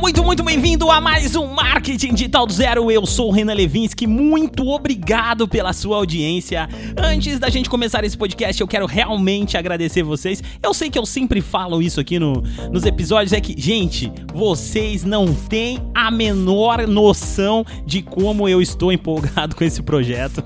muito, 0.00 0.24
muito 0.24 0.42
bem-vindo 0.42 0.90
a 0.90 0.98
mais 0.98 1.36
um 1.36 1.46
Marketing 1.48 2.14
Digital 2.14 2.46
do 2.46 2.52
Zero. 2.54 2.90
Eu 2.90 3.04
sou 3.04 3.28
o 3.28 3.30
Renan 3.30 3.52
Levinsky, 3.52 4.06
muito 4.06 4.66
obrigado 4.66 5.46
pela 5.46 5.74
sua 5.74 5.98
audiência. 5.98 6.66
Antes 6.96 7.38
da 7.38 7.50
gente 7.50 7.68
começar 7.68 8.02
esse 8.02 8.16
podcast, 8.16 8.58
eu 8.58 8.66
quero 8.66 8.86
realmente 8.86 9.58
agradecer 9.58 10.02
vocês. 10.02 10.42
Eu 10.62 10.72
sei 10.72 10.88
que 10.88 10.98
eu 10.98 11.04
sempre 11.04 11.42
falo 11.42 11.82
isso 11.82 12.00
aqui 12.00 12.18
no, 12.18 12.42
nos 12.72 12.86
episódios, 12.86 13.34
é 13.34 13.42
que, 13.42 13.54
gente, 13.60 14.10
vocês 14.32 15.04
não 15.04 15.34
têm 15.34 15.78
a 15.94 16.10
menor 16.10 16.86
noção 16.88 17.62
de 17.84 18.00
como 18.00 18.48
eu 18.48 18.62
estou 18.62 18.90
empolgado 18.90 19.54
com 19.54 19.64
esse 19.64 19.82
projeto. 19.82 20.42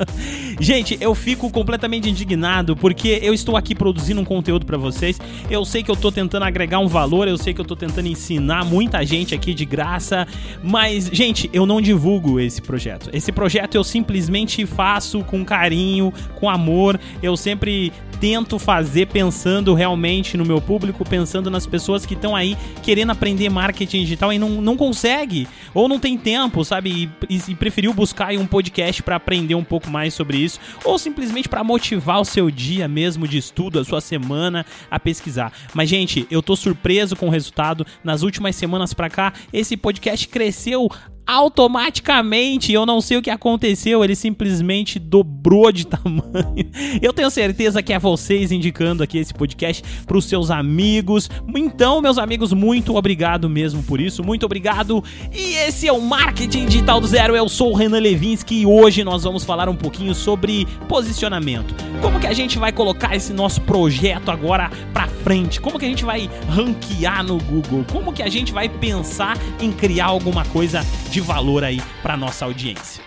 gente, 0.58 0.96
eu 1.02 1.14
fico 1.14 1.50
completamente 1.50 2.08
indignado 2.08 2.74
porque 2.74 3.20
eu 3.22 3.34
estou 3.34 3.58
aqui 3.58 3.74
produzindo 3.74 4.22
um 4.22 4.24
conteúdo 4.24 4.64
para 4.64 4.78
vocês. 4.78 5.20
Eu 5.50 5.66
sei 5.66 5.82
que 5.82 5.90
eu 5.90 5.94
estou 5.94 6.10
tentando 6.10 6.44
agregar 6.44 6.78
um 6.78 6.88
valor, 6.88 7.28
eu 7.28 7.36
sei 7.36 7.52
que 7.52 7.60
eu 7.60 7.64
estou 7.64 7.76
tentando 7.76 8.08
ensinar 8.08 8.64
muita 8.86 9.04
gente 9.04 9.34
aqui 9.34 9.52
de 9.52 9.64
graça, 9.64 10.28
mas, 10.62 11.10
gente, 11.12 11.50
eu 11.52 11.66
não 11.66 11.80
divulgo 11.80 12.38
esse 12.38 12.62
projeto. 12.62 13.10
Esse 13.12 13.32
projeto 13.32 13.74
eu 13.74 13.82
simplesmente 13.82 14.64
faço 14.64 15.24
com 15.24 15.44
carinho, 15.44 16.12
com 16.36 16.48
amor. 16.48 17.00
Eu 17.20 17.36
sempre 17.36 17.92
tento 18.20 18.58
fazer 18.58 19.06
pensando 19.06 19.74
realmente 19.74 20.36
no 20.36 20.44
meu 20.44 20.60
público, 20.60 21.04
pensando 21.04 21.50
nas 21.50 21.66
pessoas 21.66 22.06
que 22.06 22.14
estão 22.14 22.34
aí 22.34 22.56
querendo 22.82 23.12
aprender 23.12 23.48
marketing 23.48 24.00
digital 24.00 24.32
e 24.32 24.38
não, 24.38 24.48
não 24.62 24.76
consegue, 24.76 25.46
ou 25.74 25.88
não 25.88 25.98
tem 25.98 26.16
tempo, 26.16 26.64
sabe? 26.64 27.10
E, 27.28 27.42
e 27.48 27.54
preferiu 27.54 27.92
buscar 27.92 28.32
um 28.32 28.46
podcast 28.46 29.02
para 29.02 29.16
aprender 29.16 29.54
um 29.54 29.64
pouco 29.64 29.90
mais 29.90 30.14
sobre 30.14 30.38
isso, 30.38 30.58
ou 30.84 30.98
simplesmente 30.98 31.48
para 31.48 31.62
motivar 31.62 32.20
o 32.20 32.24
seu 32.24 32.50
dia 32.50 32.88
mesmo 32.88 33.28
de 33.28 33.38
estudo, 33.38 33.78
a 33.78 33.84
sua 33.84 34.00
semana 34.00 34.64
a 34.90 34.98
pesquisar. 34.98 35.52
Mas, 35.74 35.88
gente, 35.88 36.26
eu 36.30 36.42
tô 36.42 36.56
surpreso 36.56 37.16
com 37.16 37.26
o 37.26 37.30
resultado. 37.30 37.86
Nas 38.02 38.22
últimas 38.22 38.56
semanas 38.56 38.75
para 38.94 39.10
cá, 39.10 39.32
esse 39.52 39.76
podcast 39.76 40.28
cresceu 40.28 40.88
automaticamente, 41.26 42.72
eu 42.72 42.86
não 42.86 43.00
sei 43.00 43.16
o 43.16 43.22
que 43.22 43.30
aconteceu, 43.30 44.04
ele 44.04 44.14
simplesmente 44.14 44.98
dobrou 44.98 45.72
de 45.72 45.84
tamanho. 45.88 46.70
Eu 47.02 47.12
tenho 47.12 47.30
certeza 47.30 47.82
que 47.82 47.92
é 47.92 47.98
vocês 47.98 48.52
indicando 48.52 49.02
aqui 49.02 49.18
esse 49.18 49.34
podcast 49.34 49.82
para 50.06 50.16
os 50.16 50.26
seus 50.26 50.50
amigos. 50.50 51.28
Então, 51.54 52.00
meus 52.00 52.16
amigos, 52.16 52.52
muito 52.52 52.94
obrigado 52.94 53.48
mesmo 53.48 53.82
por 53.82 54.00
isso, 54.00 54.22
muito 54.22 54.46
obrigado. 54.46 55.02
E 55.32 55.54
esse 55.54 55.88
é 55.88 55.92
o 55.92 56.00
Marketing 56.00 56.66
Digital 56.66 57.00
do 57.00 57.08
Zero. 57.08 57.34
Eu 57.34 57.48
sou 57.48 57.72
o 57.72 57.74
Renan 57.74 57.98
Levinsky 57.98 58.60
e 58.60 58.66
hoje 58.66 59.02
nós 59.02 59.24
vamos 59.24 59.42
falar 59.42 59.68
um 59.68 59.76
pouquinho 59.76 60.14
sobre 60.14 60.66
posicionamento. 60.88 61.74
Como 62.00 62.20
que 62.20 62.26
a 62.26 62.32
gente 62.32 62.58
vai 62.58 62.70
colocar 62.70 63.16
esse 63.16 63.32
nosso 63.32 63.60
projeto 63.62 64.30
agora 64.30 64.70
para 64.92 65.08
frente? 65.08 65.60
Como 65.60 65.78
que 65.78 65.84
a 65.84 65.88
gente 65.88 66.04
vai 66.04 66.30
ranquear 66.48 67.24
no 67.24 67.38
Google? 67.38 67.84
Como 67.90 68.12
que 68.12 68.22
a 68.22 68.28
gente 68.28 68.52
vai 68.52 68.68
pensar 68.68 69.36
em 69.60 69.72
criar 69.72 70.06
alguma 70.06 70.44
coisa 70.44 70.86
de 71.10 71.15
valor 71.20 71.64
aí 71.64 71.80
para 72.02 72.16
nossa 72.16 72.44
audiência. 72.44 73.02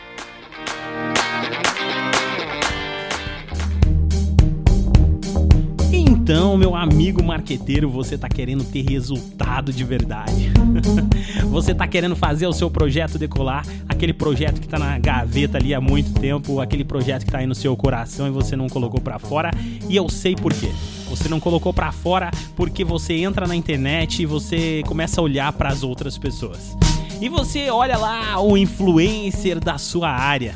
Então, 5.91 6.55
meu 6.55 6.75
amigo 6.75 7.23
marqueteiro, 7.23 7.89
você 7.89 8.13
está 8.13 8.29
querendo 8.29 8.63
ter 8.63 8.87
resultado 8.87 9.73
de 9.73 9.83
verdade. 9.83 10.51
você 11.49 11.71
está 11.71 11.87
querendo 11.87 12.15
fazer 12.15 12.45
o 12.45 12.53
seu 12.53 12.69
projeto 12.69 13.17
decolar, 13.17 13.65
aquele 13.87 14.13
projeto 14.13 14.59
que 14.59 14.67
está 14.67 14.77
na 14.77 14.99
gaveta 14.99 15.57
ali 15.57 15.73
há 15.73 15.81
muito 15.81 16.13
tempo, 16.19 16.61
aquele 16.61 16.83
projeto 16.83 17.23
que 17.23 17.29
está 17.29 17.39
aí 17.39 17.47
no 17.47 17.55
seu 17.55 17.75
coração 17.75 18.27
e 18.27 18.29
você 18.29 18.55
não 18.55 18.69
colocou 18.69 19.01
para 19.01 19.17
fora, 19.17 19.49
e 19.89 19.95
eu 19.95 20.07
sei 20.07 20.35
por 20.35 20.53
quê. 20.53 20.69
Você 21.09 21.27
não 21.27 21.39
colocou 21.39 21.73
para 21.73 21.91
fora 21.91 22.29
porque 22.55 22.83
você 22.83 23.15
entra 23.15 23.47
na 23.47 23.55
internet 23.55 24.21
e 24.21 24.27
você 24.27 24.83
começa 24.85 25.19
a 25.19 25.23
olhar 25.23 25.51
para 25.53 25.69
as 25.69 25.81
outras 25.81 26.15
pessoas 26.15 26.77
e 27.21 27.27
você 27.27 27.69
olha 27.69 27.97
lá 27.97 28.39
o 28.41 28.57
influencer 28.57 29.59
da 29.59 29.77
sua 29.77 30.09
área. 30.09 30.55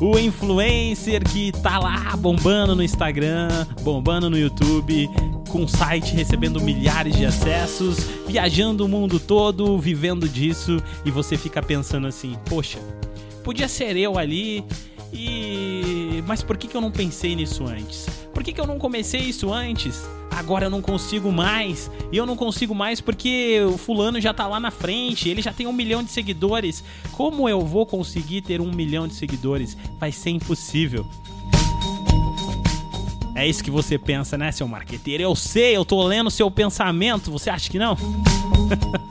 O 0.00 0.18
influencer 0.18 1.22
que 1.22 1.52
tá 1.52 1.78
lá 1.78 2.16
bombando 2.16 2.74
no 2.74 2.82
Instagram, 2.82 3.48
bombando 3.82 4.28
no 4.28 4.36
YouTube, 4.36 5.08
com 5.48 5.68
site 5.68 6.12
recebendo 6.12 6.60
milhares 6.60 7.14
de 7.14 7.24
acessos, 7.24 7.98
viajando 8.26 8.84
o 8.84 8.88
mundo 8.88 9.20
todo, 9.20 9.78
vivendo 9.78 10.28
disso, 10.28 10.82
e 11.04 11.10
você 11.10 11.36
fica 11.36 11.62
pensando 11.62 12.08
assim: 12.08 12.36
poxa, 12.46 12.80
podia 13.44 13.68
ser 13.68 13.96
eu 13.96 14.18
ali, 14.18 14.64
e. 15.12 16.24
Mas 16.26 16.42
por 16.42 16.56
que, 16.56 16.66
que 16.66 16.76
eu 16.76 16.80
não 16.80 16.90
pensei 16.90 17.36
nisso 17.36 17.64
antes? 17.64 18.06
Por 18.34 18.42
que, 18.42 18.52
que 18.52 18.60
eu 18.60 18.66
não 18.66 18.78
comecei 18.78 19.20
isso 19.20 19.52
antes? 19.52 20.02
Agora 20.36 20.66
eu 20.66 20.70
não 20.70 20.82
consigo 20.82 21.30
mais. 21.30 21.90
E 22.10 22.16
eu 22.16 22.26
não 22.26 22.36
consigo 22.36 22.74
mais 22.74 23.00
porque 23.00 23.60
o 23.66 23.78
fulano 23.78 24.20
já 24.20 24.32
tá 24.34 24.46
lá 24.46 24.58
na 24.58 24.70
frente, 24.70 25.28
ele 25.28 25.42
já 25.42 25.52
tem 25.52 25.66
um 25.66 25.72
milhão 25.72 26.02
de 26.02 26.10
seguidores. 26.10 26.82
Como 27.12 27.48
eu 27.48 27.60
vou 27.60 27.86
conseguir 27.86 28.42
ter 28.42 28.60
um 28.60 28.72
milhão 28.72 29.06
de 29.06 29.14
seguidores? 29.14 29.76
Vai 29.98 30.12
ser 30.12 30.30
impossível. 30.30 31.06
É 33.34 33.46
isso 33.46 33.64
que 33.64 33.70
você 33.70 33.98
pensa, 33.98 34.36
né, 34.36 34.52
seu 34.52 34.68
marqueteiro? 34.68 35.22
Eu 35.22 35.34
sei, 35.34 35.76
eu 35.76 35.84
tô 35.84 36.02
lendo 36.04 36.30
seu 36.30 36.50
pensamento, 36.50 37.30
você 37.30 37.48
acha 37.48 37.70
que 37.70 37.78
não? 37.78 37.96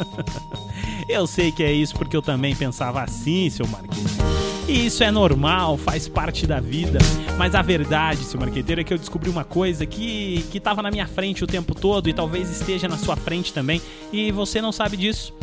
eu 1.10 1.26
sei 1.26 1.52
que 1.52 1.64
é 1.64 1.74
isso 1.74 1.96
porque 1.96 2.16
eu 2.16 2.22
também 2.22 2.56
pensava 2.56 3.02
assim, 3.02 3.50
seu 3.50 3.68
marqueteiro. 3.68 4.41
E 4.72 4.86
isso 4.86 5.04
é 5.04 5.12
normal, 5.12 5.76
faz 5.76 6.08
parte 6.08 6.48
da 6.48 6.62
vida. 6.62 6.98
Mas 7.38 7.56
a 7.56 7.62
verdade, 7.62 8.24
seu 8.24 8.40
marqueteiro, 8.40 8.80
é 8.80 8.84
que 8.86 8.94
eu 8.94 8.98
descobri 8.98 9.30
uma 9.30 9.44
coisa 9.44 9.86
que 9.86 10.46
estava 10.54 10.82
na 10.82 10.90
minha 10.90 11.06
frente 11.06 11.44
o 11.44 11.48
tempo 11.48 11.76
todo 11.76 12.08
e 12.08 12.14
talvez 12.14 12.50
esteja 12.50 12.88
na 12.88 12.98
sua 12.98 13.18
frente 13.18 13.52
também, 13.52 13.82
e 14.14 14.32
você 14.32 14.62
não 14.62 14.72
sabe 14.72 14.96
disso 14.96 15.34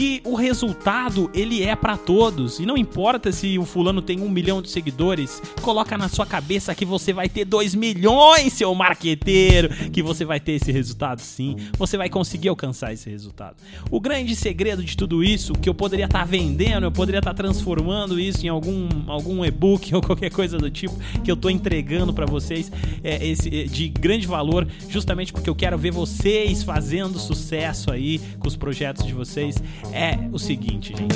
que 0.00 0.22
o 0.24 0.34
resultado 0.34 1.30
ele 1.34 1.62
é 1.62 1.76
para 1.76 1.94
todos. 1.94 2.58
E 2.58 2.64
não 2.64 2.74
importa 2.74 3.30
se 3.30 3.58
o 3.58 3.66
fulano 3.66 4.00
tem 4.00 4.18
um 4.22 4.30
milhão 4.30 4.62
de 4.62 4.70
seguidores, 4.70 5.42
coloca 5.60 5.98
na 5.98 6.08
sua 6.08 6.24
cabeça 6.24 6.74
que 6.74 6.86
você 6.86 7.12
vai 7.12 7.28
ter 7.28 7.44
dois 7.44 7.74
milhões, 7.74 8.54
seu 8.54 8.74
marqueteiro, 8.74 9.68
que 9.90 10.02
você 10.02 10.24
vai 10.24 10.40
ter 10.40 10.52
esse 10.52 10.72
resultado 10.72 11.20
sim, 11.20 11.54
você 11.76 11.98
vai 11.98 12.08
conseguir 12.08 12.48
alcançar 12.48 12.94
esse 12.94 13.10
resultado. 13.10 13.56
O 13.90 14.00
grande 14.00 14.34
segredo 14.34 14.82
de 14.82 14.96
tudo 14.96 15.22
isso, 15.22 15.52
que 15.52 15.68
eu 15.68 15.74
poderia 15.74 16.06
estar 16.06 16.20
tá 16.20 16.24
vendendo, 16.24 16.84
eu 16.84 16.92
poderia 16.92 17.18
estar 17.18 17.34
tá 17.34 17.42
transformando 17.42 18.18
isso 18.18 18.46
em 18.46 18.48
algum, 18.48 18.88
algum 19.06 19.44
e-book 19.44 19.92
ou 19.94 20.00
qualquer 20.00 20.30
coisa 20.30 20.56
do 20.56 20.70
tipo 20.70 20.94
que 21.22 21.30
eu 21.30 21.34
estou 21.34 21.50
entregando 21.50 22.14
para 22.14 22.24
vocês 22.24 22.72
é, 23.04 23.22
esse, 23.26 23.54
é, 23.54 23.64
de 23.64 23.86
grande 23.88 24.26
valor, 24.26 24.66
justamente 24.88 25.30
porque 25.30 25.50
eu 25.50 25.54
quero 25.54 25.76
ver 25.76 25.90
vocês 25.90 26.62
fazendo 26.62 27.18
sucesso 27.18 27.92
aí 27.92 28.18
com 28.38 28.48
os 28.48 28.56
projetos 28.56 29.04
de 29.04 29.12
vocês 29.12 29.56
é 29.92 30.18
o 30.32 30.38
seguinte, 30.38 30.94
gente. 30.96 31.14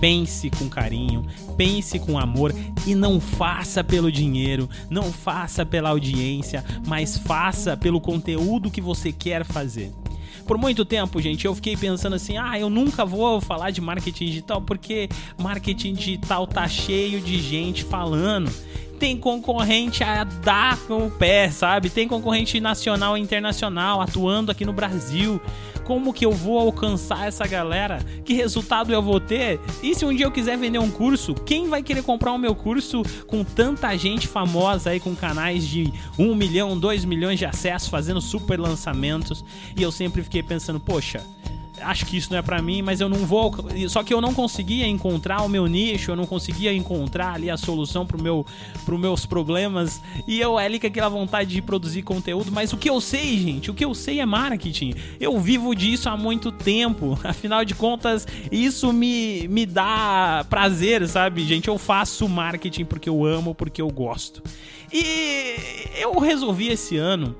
Pense 0.00 0.48
com 0.48 0.68
carinho, 0.68 1.26
pense 1.58 1.98
com 1.98 2.18
amor 2.18 2.54
e 2.86 2.94
não 2.94 3.20
faça 3.20 3.84
pelo 3.84 4.10
dinheiro, 4.10 4.68
não 4.88 5.12
faça 5.12 5.66
pela 5.66 5.90
audiência, 5.90 6.64
mas 6.86 7.18
faça 7.18 7.76
pelo 7.76 8.00
conteúdo 8.00 8.70
que 8.70 8.80
você 8.80 9.12
quer 9.12 9.44
fazer. 9.44 9.92
Por 10.46 10.56
muito 10.56 10.84
tempo, 10.84 11.20
gente, 11.20 11.44
eu 11.44 11.54
fiquei 11.54 11.76
pensando 11.76 12.16
assim: 12.16 12.38
ah, 12.38 12.58
eu 12.58 12.70
nunca 12.70 13.04
vou 13.04 13.40
falar 13.40 13.70
de 13.70 13.80
marketing 13.80 14.24
digital 14.26 14.62
porque 14.62 15.08
marketing 15.38 15.92
digital 15.92 16.46
tá 16.46 16.66
cheio 16.66 17.20
de 17.20 17.40
gente 17.40 17.84
falando 17.84 18.50
tem 19.00 19.16
concorrente 19.16 20.04
a 20.04 20.24
dar 20.24 20.76
com 20.80 21.06
o 21.06 21.10
pé, 21.10 21.50
sabe? 21.50 21.88
Tem 21.88 22.06
concorrente 22.06 22.60
nacional 22.60 23.16
e 23.16 23.20
internacional 23.20 23.98
atuando 23.98 24.52
aqui 24.52 24.62
no 24.62 24.74
Brasil. 24.74 25.40
Como 25.84 26.12
que 26.12 26.24
eu 26.24 26.30
vou 26.30 26.58
alcançar 26.58 27.26
essa 27.26 27.46
galera? 27.46 27.98
Que 28.26 28.34
resultado 28.34 28.92
eu 28.92 29.02
vou 29.02 29.18
ter? 29.18 29.58
E 29.82 29.94
se 29.94 30.04
um 30.04 30.14
dia 30.14 30.26
eu 30.26 30.30
quiser 30.30 30.58
vender 30.58 30.78
um 30.78 30.90
curso, 30.90 31.34
quem 31.34 31.66
vai 31.66 31.82
querer 31.82 32.02
comprar 32.02 32.32
o 32.32 32.38
meu 32.38 32.54
curso 32.54 33.02
com 33.26 33.42
tanta 33.42 33.96
gente 33.96 34.28
famosa 34.28 34.90
aí, 34.90 35.00
com 35.00 35.16
canais 35.16 35.66
de 35.66 35.90
1 36.18 36.34
milhão, 36.34 36.78
2 36.78 37.06
milhões 37.06 37.38
de 37.38 37.46
acessos, 37.46 37.88
fazendo 37.88 38.20
super 38.20 38.60
lançamentos? 38.60 39.42
E 39.74 39.82
eu 39.82 39.90
sempre 39.90 40.22
fiquei 40.22 40.42
pensando, 40.42 40.78
poxa, 40.78 41.24
acho 41.82 42.06
que 42.06 42.16
isso 42.16 42.30
não 42.30 42.38
é 42.38 42.42
para 42.42 42.60
mim, 42.62 42.82
mas 42.82 43.00
eu 43.00 43.08
não 43.08 43.18
vou. 43.18 43.54
Só 43.88 44.02
que 44.02 44.12
eu 44.12 44.20
não 44.20 44.34
conseguia 44.34 44.86
encontrar 44.86 45.42
o 45.42 45.48
meu 45.48 45.66
nicho, 45.66 46.10
eu 46.10 46.16
não 46.16 46.26
conseguia 46.26 46.72
encontrar 46.72 47.34
ali 47.34 47.50
a 47.50 47.56
solução 47.56 48.06
pro 48.06 48.20
meu, 48.20 48.46
pro 48.84 48.98
meus 48.98 49.26
problemas. 49.26 50.00
E 50.26 50.40
eu 50.40 50.58
ali 50.58 50.78
com 50.78 50.86
aquela 50.86 51.08
vontade 51.08 51.50
de 51.50 51.62
produzir 51.62 52.02
conteúdo. 52.02 52.50
Mas 52.52 52.72
o 52.72 52.76
que 52.76 52.88
eu 52.88 53.00
sei, 53.00 53.38
gente, 53.38 53.70
o 53.70 53.74
que 53.74 53.84
eu 53.84 53.94
sei 53.94 54.20
é 54.20 54.26
marketing. 54.26 54.94
Eu 55.18 55.38
vivo 55.38 55.74
disso 55.74 56.08
há 56.08 56.16
muito 56.16 56.52
tempo. 56.52 57.18
Afinal 57.24 57.64
de 57.64 57.74
contas, 57.74 58.26
isso 58.50 58.92
me, 58.92 59.46
me 59.48 59.66
dá 59.66 60.44
prazer, 60.48 61.06
sabe, 61.08 61.44
gente? 61.44 61.68
Eu 61.68 61.78
faço 61.78 62.28
marketing 62.28 62.84
porque 62.84 63.08
eu 63.08 63.24
amo, 63.24 63.54
porque 63.54 63.80
eu 63.82 63.88
gosto. 63.88 64.42
E 64.92 65.56
eu 65.98 66.18
resolvi 66.18 66.68
esse 66.68 66.96
ano 66.96 67.36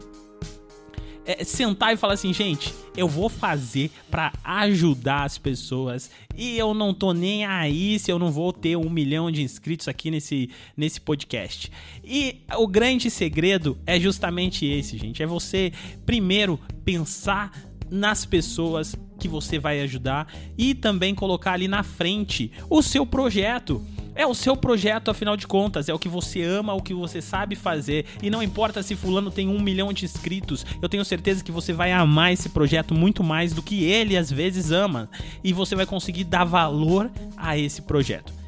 é, 1.38 1.44
sentar 1.44 1.94
e 1.94 1.96
falar 1.96 2.14
assim, 2.14 2.32
gente, 2.32 2.74
eu 2.96 3.06
vou 3.06 3.28
fazer 3.28 3.90
para 4.10 4.32
ajudar 4.42 5.24
as 5.24 5.38
pessoas 5.38 6.10
e 6.36 6.58
eu 6.58 6.74
não 6.74 6.92
tô 6.92 7.12
nem 7.12 7.44
aí 7.44 7.98
se 7.98 8.10
eu 8.10 8.18
não 8.18 8.32
vou 8.32 8.52
ter 8.52 8.76
um 8.76 8.90
milhão 8.90 9.30
de 9.30 9.42
inscritos 9.42 9.86
aqui 9.86 10.10
nesse, 10.10 10.50
nesse 10.76 11.00
podcast. 11.00 11.70
E 12.04 12.38
o 12.56 12.66
grande 12.66 13.10
segredo 13.10 13.78
é 13.86 14.00
justamente 14.00 14.66
esse, 14.66 14.98
gente, 14.98 15.22
é 15.22 15.26
você 15.26 15.72
primeiro 16.04 16.58
pensar 16.84 17.52
nas 17.90 18.24
pessoas 18.24 18.96
que 19.18 19.28
você 19.28 19.58
vai 19.58 19.80
ajudar 19.82 20.32
e 20.56 20.74
também 20.74 21.14
colocar 21.14 21.52
ali 21.52 21.68
na 21.68 21.82
frente 21.82 22.50
o 22.68 22.82
seu 22.82 23.04
projeto. 23.04 23.84
É 24.20 24.26
o 24.26 24.34
seu 24.34 24.54
projeto, 24.54 25.10
afinal 25.10 25.34
de 25.34 25.46
contas, 25.46 25.88
é 25.88 25.94
o 25.94 25.98
que 25.98 26.06
você 26.06 26.42
ama, 26.42 26.74
o 26.74 26.82
que 26.82 26.92
você 26.92 27.22
sabe 27.22 27.56
fazer. 27.56 28.04
E 28.22 28.28
não 28.28 28.42
importa 28.42 28.82
se 28.82 28.94
Fulano 28.94 29.30
tem 29.30 29.48
um 29.48 29.58
milhão 29.58 29.94
de 29.94 30.04
inscritos, 30.04 30.66
eu 30.82 30.90
tenho 30.90 31.02
certeza 31.06 31.42
que 31.42 31.50
você 31.50 31.72
vai 31.72 31.90
amar 31.90 32.30
esse 32.30 32.50
projeto 32.50 32.94
muito 32.94 33.24
mais 33.24 33.54
do 33.54 33.62
que 33.62 33.82
ele 33.84 34.18
às 34.18 34.30
vezes 34.30 34.72
ama. 34.72 35.08
E 35.42 35.54
você 35.54 35.74
vai 35.74 35.86
conseguir 35.86 36.24
dar 36.24 36.44
valor 36.44 37.10
a 37.34 37.56
esse 37.56 37.80
projeto. 37.80 38.39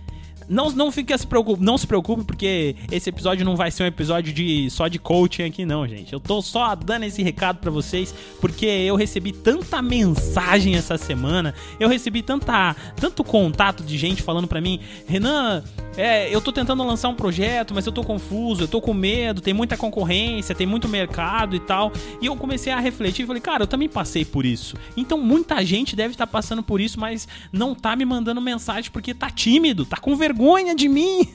Não, 0.49 0.71
não 0.71 0.91
fique 0.91 1.17
se 1.17 1.27
preocupe, 1.27 1.63
não 1.63 1.77
se 1.77 1.87
preocupe, 1.87 2.25
porque 2.25 2.77
esse 2.91 3.11
episódio 3.11 3.45
não 3.45 3.57
vai 3.57 3.71
ser 3.71 3.85
um 3.85 3.87
episódio 3.87 4.33
de 4.33 4.69
só 4.71 4.89
de 4.89 4.99
coaching 4.99 5.45
aqui, 5.45 5.65
não, 5.65 5.87
gente. 5.87 6.13
Eu 6.13 6.21
tô 6.21 6.41
só 6.43 6.75
dando 6.75 7.05
esse 7.05 7.23
recado 7.23 7.59
para 7.59 7.71
vocês, 7.71 8.15
porque 8.41 8.67
eu 8.67 8.97
recebi 8.97 9.33
tanta 9.33 9.81
mensagem 9.81 10.75
essa 10.75 10.97
semana, 10.97 11.55
eu 11.79 11.89
recebi 11.89 12.23
tanta, 12.23 12.75
tanto 12.97 13.23
contato 13.23 13.83
de 13.83 13.97
gente 13.99 14.23
falando 14.23 14.47
para 14.47 14.61
mim, 14.61 14.81
Renan, 15.07 15.63
é, 15.97 16.35
eu 16.35 16.41
tô 16.41 16.51
tentando 16.51 16.83
lançar 16.83 17.09
um 17.11 17.15
projeto, 17.15 17.75
mas 17.75 17.87
eu 17.87 17.93
tô 17.93 18.03
confuso, 18.03 18.63
eu 18.63 18.69
tô 18.69 18.81
com 18.81 18.95
medo, 18.95 19.41
tem 19.41 19.53
muita 19.53 19.77
concorrência, 19.77 20.55
tem 20.55 20.67
muito 20.67 20.89
mercado 20.89 21.55
e 21.55 21.61
tal. 21.61 21.93
E 22.21 22.27
eu 22.27 22.37
comecei 22.37 22.73
a 22.73 22.81
refletir 22.81 23.25
e 23.25 23.27
falei, 23.27 23.43
cara, 23.43 23.65
eu 23.65 23.67
também 23.67 23.89
passei 23.89 24.25
por 24.25 24.47
isso. 24.47 24.77
Então 24.97 25.19
muita 25.19 25.63
gente 25.65 25.95
deve 25.95 26.15
estar 26.15 26.27
tá 26.27 26.33
passando 26.33 26.63
por 26.63 26.81
isso, 26.81 26.99
mas 26.99 27.29
não 27.53 27.75
tá 27.75 27.95
me 27.95 28.05
mandando 28.05 28.41
mensagem 28.41 28.91
porque 28.91 29.13
tá 29.13 29.29
tímido, 29.29 29.85
tá 29.85 29.99
com 29.99 30.17
vergonha 30.17 30.42
de 30.75 30.89
mim. 30.89 31.29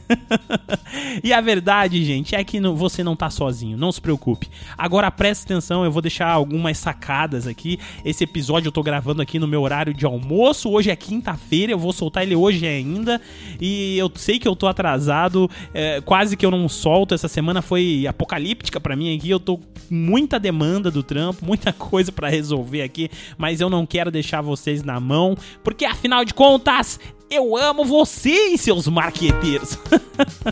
e 1.24 1.32
a 1.32 1.40
verdade, 1.40 2.04
gente, 2.04 2.36
é 2.36 2.44
que 2.44 2.60
você 2.60 3.04
não 3.04 3.16
tá 3.16 3.30
sozinho, 3.30 3.78
não 3.78 3.92
se 3.92 4.02
preocupe. 4.02 4.50
Agora 4.76 5.12
preste 5.12 5.44
atenção, 5.44 5.86
eu 5.86 5.92
vou 5.92 6.02
deixar 6.02 6.30
algumas 6.30 6.80
sacadas 6.80 7.46
aqui. 7.46 7.80
Esse 8.04 8.24
episódio 8.24 8.70
eu 8.70 8.72
tô 8.72 8.82
gravando 8.82 9.22
aqui 9.22 9.38
no 9.38 9.48
meu 9.48 9.62
horário 9.62 9.94
de 9.94 10.06
almoço. 10.06 10.70
Hoje 10.70 10.90
é 10.90 10.96
quinta-feira, 10.96 11.72
eu 11.72 11.80
vou 11.80 11.94
soltar 11.94 12.24
ele 12.24 12.36
hoje 12.36 12.66
ainda. 12.66 13.22
E 13.62 13.98
eu 13.98 14.12
sei 14.16 14.40
que 14.40 14.48
que 14.48 14.50
eu 14.50 14.56
tô 14.56 14.68
atrasado, 14.68 15.52
é, 15.74 16.00
quase 16.00 16.38
que 16.38 16.46
eu 16.46 16.52
não 16.52 16.70
solto. 16.70 17.14
Essa 17.14 17.28
semana 17.28 17.62
foi 17.62 18.08
apocalíptica 18.08 18.80
para 18.80 18.96
mim 18.96 19.14
aqui. 19.14 19.30
Eu 19.30 19.42
tô 19.42 19.58
com 19.58 19.68
muita 19.90 20.40
demanda 20.40 20.90
do 20.90 21.04
trampo, 21.04 21.46
muita 21.46 21.74
coisa 21.76 22.12
para 22.14 22.30
resolver 22.30 22.82
aqui, 22.82 23.10
mas 23.38 23.60
eu 23.60 23.70
não 23.70 23.86
quero 23.86 24.10
deixar 24.10 24.42
vocês 24.42 24.84
na 24.84 25.00
mão, 25.00 25.36
porque 25.64 25.84
afinal 25.84 26.24
de 26.24 26.34
contas, 26.34 26.98
eu 27.30 27.56
amo 27.58 27.86
vocês, 27.86 28.62
seus 28.62 28.88
marqueteiros. 28.88 29.78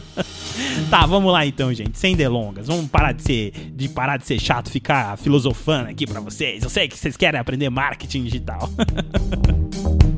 tá, 0.89 1.06
vamos 1.06 1.31
lá 1.31 1.45
então, 1.45 1.74
gente, 1.74 1.98
sem 1.98 2.16
delongas. 2.16 2.68
Vamos 2.68 2.88
parar 2.89 3.12
de 3.12 3.24
ser 3.24 3.51
de 3.72 3.89
parar 3.89 4.18
de 4.18 4.25
ser 4.25 4.39
chato, 4.39 4.69
ficar 4.69 5.18
filosofando 5.18 5.89
aqui 5.89 6.06
para 6.06 6.19
vocês. 6.19 6.63
Eu 6.63 6.69
sei 6.69 6.88
que 6.88 6.98
vocês 6.98 7.16
querem 7.18 7.39
aprender 7.39 7.69
marketing 7.69 8.24
digital. 8.24 8.69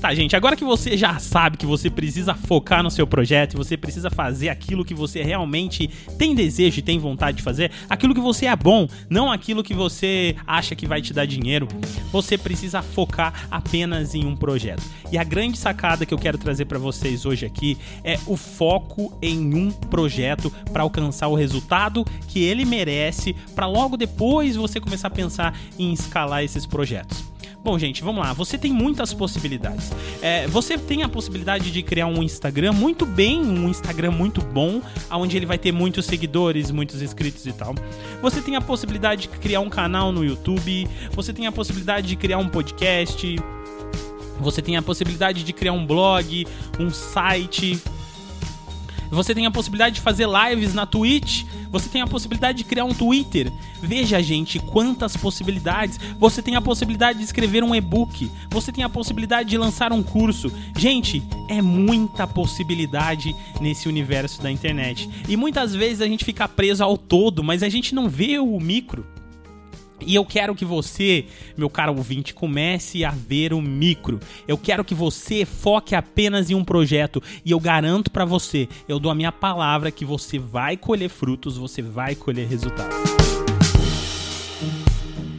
Tá, 0.00 0.14
gente, 0.14 0.36
agora 0.36 0.54
que 0.54 0.64
você 0.64 0.96
já 0.96 1.18
sabe 1.18 1.56
que 1.56 1.66
você 1.66 1.90
precisa 1.90 2.32
focar 2.32 2.84
no 2.84 2.90
seu 2.90 3.04
projeto, 3.04 3.56
você 3.56 3.76
precisa 3.76 4.08
fazer 4.08 4.48
aquilo 4.48 4.84
que 4.84 4.94
você 4.94 5.24
realmente 5.24 5.88
tem 6.16 6.36
desejo 6.36 6.78
e 6.78 6.82
tem 6.82 7.00
vontade 7.00 7.38
de 7.38 7.42
fazer, 7.42 7.72
aquilo 7.90 8.14
que 8.14 8.20
você 8.20 8.46
é 8.46 8.54
bom, 8.54 8.86
não 9.10 9.30
aquilo 9.30 9.60
que 9.60 9.74
você 9.74 10.36
acha 10.46 10.76
que 10.76 10.86
vai 10.86 11.02
te 11.02 11.12
dar 11.12 11.26
dinheiro, 11.26 11.66
você 12.12 12.38
precisa 12.38 12.80
focar 12.80 13.48
apenas 13.50 14.14
em 14.14 14.24
um 14.24 14.36
projeto. 14.36 14.84
E 15.10 15.18
a 15.18 15.24
grande 15.24 15.58
sacada 15.58 16.06
que 16.06 16.14
eu 16.14 16.18
quero 16.18 16.38
trazer 16.38 16.66
para 16.66 16.78
vocês 16.78 17.26
hoje 17.26 17.44
aqui 17.44 17.76
é 18.04 18.20
o 18.24 18.36
foco 18.36 19.18
em 19.20 19.52
um 19.52 19.72
projeto 19.72 20.48
para 20.72 20.84
alcançar 20.84 21.26
o 21.26 21.34
resultado 21.34 22.04
que 22.28 22.44
ele 22.44 22.64
merece, 22.64 23.34
para 23.52 23.66
logo 23.66 23.96
depois 23.96 24.54
você 24.54 24.78
começar 24.78 25.08
a 25.08 25.10
pensar 25.10 25.58
em 25.76 25.92
escalar 25.92 26.44
esses 26.44 26.64
projetos. 26.66 27.37
Bom, 27.68 27.78
gente, 27.78 28.02
vamos 28.02 28.24
lá. 28.24 28.32
Você 28.32 28.56
tem 28.56 28.72
muitas 28.72 29.12
possibilidades. 29.12 29.92
É, 30.22 30.46
você 30.46 30.78
tem 30.78 31.02
a 31.02 31.08
possibilidade 31.08 31.70
de 31.70 31.82
criar 31.82 32.06
um 32.06 32.22
Instagram 32.22 32.72
muito 32.72 33.04
bem, 33.04 33.42
um 33.42 33.68
Instagram 33.68 34.10
muito 34.10 34.40
bom, 34.40 34.80
onde 35.10 35.36
ele 35.36 35.44
vai 35.44 35.58
ter 35.58 35.70
muitos 35.70 36.06
seguidores, 36.06 36.70
muitos 36.70 37.02
inscritos 37.02 37.44
e 37.44 37.52
tal. 37.52 37.74
Você 38.22 38.40
tem 38.40 38.56
a 38.56 38.60
possibilidade 38.62 39.20
de 39.20 39.28
criar 39.28 39.60
um 39.60 39.68
canal 39.68 40.10
no 40.10 40.24
YouTube. 40.24 40.88
Você 41.12 41.30
tem 41.30 41.46
a 41.46 41.52
possibilidade 41.52 42.08
de 42.08 42.16
criar 42.16 42.38
um 42.38 42.48
podcast. 42.48 43.36
Você 44.40 44.62
tem 44.62 44.78
a 44.78 44.80
possibilidade 44.80 45.44
de 45.44 45.52
criar 45.52 45.74
um 45.74 45.84
blog, 45.84 46.46
um 46.80 46.88
site. 46.88 47.78
Você 49.10 49.34
tem 49.34 49.46
a 49.46 49.50
possibilidade 49.50 49.96
de 49.96 50.00
fazer 50.00 50.26
lives 50.26 50.74
na 50.74 50.86
Twitch. 50.86 51.44
Você 51.70 51.88
tem 51.88 52.00
a 52.00 52.06
possibilidade 52.06 52.58
de 52.58 52.64
criar 52.64 52.84
um 52.84 52.94
Twitter. 52.94 53.52
Veja, 53.80 54.22
gente, 54.22 54.58
quantas 54.58 55.16
possibilidades. 55.16 55.98
Você 56.18 56.42
tem 56.42 56.56
a 56.56 56.60
possibilidade 56.60 57.18
de 57.18 57.24
escrever 57.24 57.62
um 57.62 57.74
e-book. 57.74 58.30
Você 58.50 58.72
tem 58.72 58.84
a 58.84 58.88
possibilidade 58.88 59.48
de 59.48 59.58
lançar 59.58 59.92
um 59.92 60.02
curso. 60.02 60.52
Gente, 60.76 61.22
é 61.48 61.60
muita 61.60 62.26
possibilidade 62.26 63.34
nesse 63.60 63.88
universo 63.88 64.42
da 64.42 64.50
internet. 64.50 65.08
E 65.28 65.36
muitas 65.36 65.74
vezes 65.74 66.00
a 66.00 66.06
gente 66.06 66.24
fica 66.24 66.48
preso 66.48 66.82
ao 66.84 66.96
todo, 66.96 67.42
mas 67.42 67.62
a 67.62 67.68
gente 67.68 67.94
não 67.94 68.08
vê 68.08 68.38
o 68.38 68.58
micro. 68.60 69.17
E 70.08 70.14
eu 70.14 70.24
quero 70.24 70.54
que 70.54 70.64
você, 70.64 71.26
meu 71.54 71.68
caro 71.68 71.94
ouvinte, 71.94 72.32
comece 72.32 73.04
a 73.04 73.10
ver 73.10 73.52
o 73.52 73.60
micro. 73.60 74.18
Eu 74.48 74.56
quero 74.56 74.82
que 74.82 74.94
você 74.94 75.44
foque 75.44 75.94
apenas 75.94 76.50
em 76.50 76.54
um 76.54 76.64
projeto 76.64 77.22
e 77.44 77.50
eu 77.50 77.60
garanto 77.60 78.10
para 78.10 78.24
você, 78.24 78.66
eu 78.88 78.98
dou 78.98 79.12
a 79.12 79.14
minha 79.14 79.30
palavra 79.30 79.90
que 79.90 80.06
você 80.06 80.38
vai 80.38 80.78
colher 80.78 81.10
frutos, 81.10 81.58
você 81.58 81.82
vai 81.82 82.14
colher 82.14 82.48
resultados. 82.48 83.27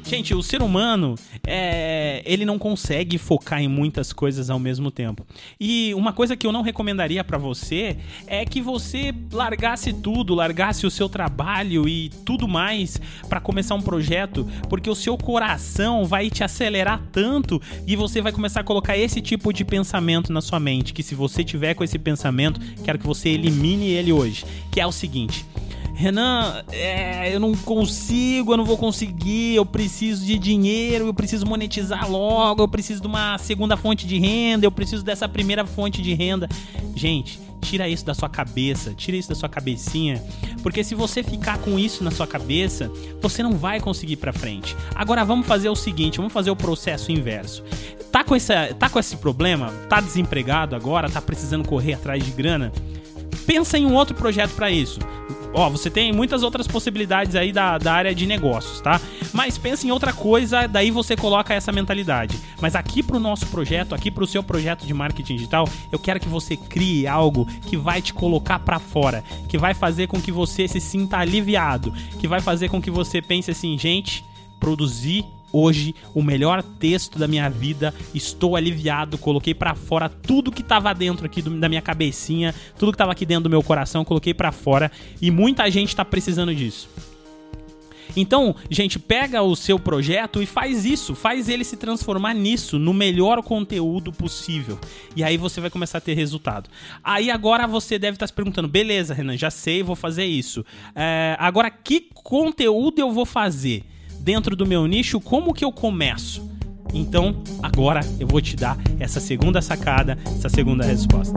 Gente, 0.10 0.34
o 0.34 0.42
ser 0.42 0.64
humano, 0.64 1.14
é, 1.46 2.24
ele 2.26 2.44
não 2.44 2.58
consegue 2.58 3.20
focar 3.20 3.62
em 3.62 3.68
muitas 3.68 4.12
coisas 4.12 4.50
ao 4.50 4.58
mesmo 4.58 4.90
tempo. 4.90 5.24
E 5.60 5.94
uma 5.94 6.12
coisa 6.12 6.36
que 6.36 6.48
eu 6.48 6.52
não 6.52 6.64
recomendaria 6.64 7.24
para 7.24 7.38
você 7.38 7.96
é 8.26 8.44
que 8.44 8.60
você 8.60 9.14
largasse 9.32 9.94
tudo, 9.94 10.34
largasse 10.34 10.88
o 10.88 10.90
seu 10.90 11.08
trabalho 11.08 11.88
e 11.88 12.10
tudo 12.26 12.48
mais 12.48 13.00
para 13.30 13.40
começar 13.40 13.76
um 13.76 13.82
projeto, 13.84 14.50
porque 14.68 14.90
o 14.90 14.96
seu 14.96 15.16
coração 15.16 16.04
vai 16.06 16.32
te 16.32 16.44
acelerar 16.44 17.04
tanto 17.12 17.62
e 17.86 17.96
você 17.96 18.20
vai 18.20 18.32
começar 18.32 18.62
a 18.62 18.64
colocar 18.64 18.98
esse 18.98 19.22
tipo 19.22 19.54
de 19.54 19.64
pensamento 19.64 20.34
na 20.34 20.42
sua 20.42 20.60
mente, 20.60 20.92
que 20.92 21.04
se 21.04 21.14
você 21.14 21.44
tiver 21.44 21.76
com 21.76 21.84
esse 21.84 22.00
pensamento, 22.00 22.60
quero 22.84 22.98
que 22.98 23.06
você 23.06 23.30
elimine 23.30 23.92
ele 23.92 24.12
hoje, 24.12 24.44
que 24.72 24.82
é 24.82 24.88
o 24.88 24.92
seguinte: 24.92 25.46
Renan, 26.00 26.64
é, 26.72 27.36
eu 27.36 27.42
não 27.42 27.54
consigo, 27.54 28.54
eu 28.54 28.58
não 28.58 28.64
vou 28.64 28.78
conseguir, 28.78 29.56
eu 29.56 29.66
preciso 29.66 30.26
de 30.26 30.40
dinheiro, 30.40 31.08
eu 31.08 31.14
preciso 31.14 31.46
monetizar 31.46 32.10
logo, 32.10 32.64
eu 32.64 32.70
preciso 32.70 33.02
de 33.02 33.08
uma 33.08 33.38
segunda 33.38 33.76
fonte 33.76 34.08
de 34.08 34.18
renda, 34.18 34.66
eu 34.66 34.72
preciso 34.72 35.04
dessa 35.04 35.28
primeira 35.28 35.66
fonte 35.66 36.02
de 36.02 36.14
renda. 36.14 36.48
Gente, 36.96 37.38
tira 37.60 37.90
isso 37.90 38.06
da 38.06 38.14
sua 38.14 38.30
cabeça, 38.30 38.94
tira 38.94 39.18
isso 39.18 39.28
da 39.28 39.36
sua 39.36 39.50
cabecinha, 39.50 40.24
porque 40.64 40.86
se 40.86 40.96
você 40.96 41.22
ficar 41.22 41.58
com 41.58 41.78
isso 41.78 42.02
na 42.02 42.12
sua 42.12 42.26
cabeça, 42.26 42.90
você 43.22 43.44
não 43.44 43.58
vai 43.58 43.82
conseguir 43.82 44.16
para 44.16 44.32
frente. 44.32 44.78
Agora 44.96 45.26
vamos 45.26 45.46
fazer 45.46 45.68
o 45.68 45.76
seguinte, 45.76 46.16
vamos 46.16 46.32
fazer 46.32 46.50
o 46.50 46.56
processo 46.56 47.12
inverso. 47.12 47.62
Tá 48.10 48.24
com, 48.24 48.38
essa, 48.38 48.74
tá 48.80 48.90
com 48.90 49.00
esse 49.00 49.18
problema? 49.18 49.68
Tá 49.90 50.00
desempregado 50.00 50.78
agora? 50.78 51.10
Tá 51.10 51.22
precisando 51.22 51.68
correr 51.68 51.96
atrás 51.96 52.24
de 52.24 52.32
grana? 52.32 52.72
Pensa 53.46 53.78
em 53.78 53.86
um 53.86 53.96
outro 53.96 54.16
projeto 54.16 54.52
para 54.52 54.72
isso 54.72 55.00
Ó, 55.54 55.70
você 55.70 55.90
tem 55.90 56.14
muitas 56.14 56.44
outras 56.44 56.68
possibilidades 56.68 57.36
aí 57.36 57.52
da, 57.52 57.78
da 57.78 57.94
área 57.94 58.14
de 58.14 58.26
negócios, 58.26 58.82
tá? 58.82 59.02
Mas 59.34 59.58
pensa 59.58 59.88
em 59.88 59.92
outra 59.92 60.14
coisa, 60.14 60.68
daí 60.68 60.92
você 60.92 61.16
coloca 61.16 61.54
essa 61.54 61.72
mentalidade. 61.72 62.40
Mas 62.62 62.76
aqui 62.76 63.02
pro 63.02 63.20
nosso 63.20 63.48
projeto, 63.48 63.96
aqui 63.96 64.12
pro 64.12 64.28
seu 64.28 64.44
projeto 64.44 64.86
de 64.86 64.94
marketing 64.94 65.36
digital, 65.36 65.68
eu 65.92 65.98
quero 65.98 66.20
que 66.20 66.30
você 66.30 66.56
crie 66.56 67.08
algo 67.08 67.46
que 67.46 67.76
vai 67.76 68.02
te 68.02 68.14
colocar 68.14 68.60
para 68.60 68.80
fora, 68.80 69.24
que 69.48 69.58
vai 69.58 69.74
fazer 69.74 70.08
com 70.08 70.22
que 70.22 70.32
você 70.32 70.68
se 70.68 70.80
sinta 70.80 71.18
aliviado, 71.18 71.92
que 72.20 72.28
vai 72.28 72.42
fazer 72.42 72.70
com 72.70 72.82
que 72.82 72.92
você 72.92 73.22
pense 73.22 73.50
assim, 73.50 73.78
gente, 73.78 74.24
produzir 74.60 75.26
hoje 75.52 75.96
o 76.14 76.22
melhor 76.22 76.62
texto 76.62 77.18
da 77.18 77.28
minha 77.28 77.50
vida. 77.50 77.94
Estou 78.14 78.56
aliviado, 78.56 79.18
coloquei 79.18 79.54
para 79.54 79.76
fora 79.76 80.10
tudo 80.10 80.52
que 80.52 80.64
tava 80.64 80.94
dentro 80.94 81.26
aqui 81.26 81.42
do, 81.42 81.50
da 81.52 81.70
minha 81.70 81.82
cabecinha, 81.82 82.54
tudo 82.78 82.92
que 82.92 82.98
tava 82.98 83.12
aqui 83.12 83.26
dentro 83.26 83.44
do 83.44 83.50
meu 83.50 83.64
coração, 83.64 84.06
coloquei 84.06 84.34
para 84.34 84.52
fora 84.52 84.92
e 85.22 85.32
muita 85.32 85.70
gente 85.70 85.96
tá 85.96 86.06
precisando 86.06 86.54
disso. 86.54 86.90
Então, 88.16 88.56
gente, 88.70 88.98
pega 88.98 89.42
o 89.42 89.56
seu 89.56 89.78
projeto 89.80 90.42
e 90.42 90.46
faz 90.46 90.86
isso, 90.86 91.14
faz 91.14 91.48
ele 91.48 91.64
se 91.64 91.78
transformar 91.78 92.34
nisso, 92.34 92.80
no 92.80 92.94
melhor 92.94 93.42
conteúdo 93.44 94.12
possível. 94.12 94.80
E 95.16 95.24
aí 95.24 95.38
você 95.38 95.62
vai 95.62 95.70
começar 95.70 96.00
a 96.00 96.02
ter 96.02 96.16
resultado. 96.16 96.70
Aí 97.04 97.30
agora 97.30 97.68
você 97.68 98.00
deve 98.00 98.16
estar 98.16 98.28
se 98.28 98.34
perguntando: 98.34 98.68
beleza, 98.68 99.14
Renan, 99.14 99.38
já 99.38 99.52
sei, 99.52 99.84
vou 99.84 99.96
fazer 99.96 100.26
isso. 100.26 100.66
É, 100.96 101.36
agora, 101.40 101.70
que 101.70 102.10
conteúdo 102.14 103.00
eu 103.00 103.12
vou 103.12 103.26
fazer? 103.26 103.84
Dentro 104.20 104.56
do 104.56 104.66
meu 104.66 104.86
nicho, 104.88 105.20
como 105.20 105.54
que 105.54 105.64
eu 105.64 105.72
começo? 105.72 106.50
Então, 106.94 107.44
agora 107.62 108.02
eu 108.20 108.28
vou 108.28 108.42
te 108.42 108.56
dar 108.56 108.78
essa 109.00 109.20
segunda 109.20 109.62
sacada, 109.62 110.18
essa 110.26 110.50
segunda 110.50 110.84
resposta. 110.84 111.36